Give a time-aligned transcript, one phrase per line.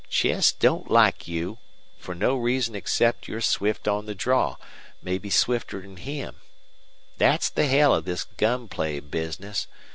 [0.09, 1.59] Chess don't like you,
[1.99, 4.55] fer no reason except you're swift on the draw
[5.03, 6.37] mebbe swifter 'n him.
[7.19, 9.67] Thet's the hell of this gun play business.